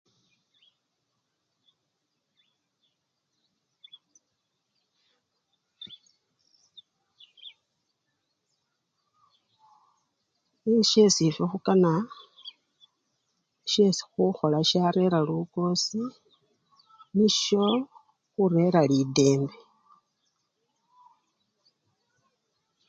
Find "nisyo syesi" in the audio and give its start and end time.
10.69-11.23